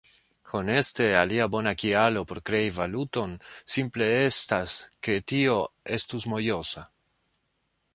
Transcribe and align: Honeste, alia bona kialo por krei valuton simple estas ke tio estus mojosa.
Honeste, 0.51 1.09
alia 1.19 1.47
bona 1.55 1.73
kialo 1.81 2.23
por 2.31 2.39
krei 2.49 2.63
valuton 2.79 3.37
simple 3.75 4.11
estas 4.31 4.77
ke 5.05 5.21
tio 5.35 5.63
estus 6.01 6.31
mojosa. 6.35 6.89